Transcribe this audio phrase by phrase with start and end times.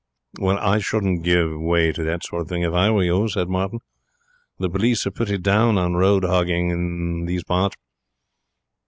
[0.41, 3.81] "''I shouldn't give way to that sort of thing if I were you,' said Martin.
[4.57, 7.75] 'The police are pretty down on road hogging in these parts.'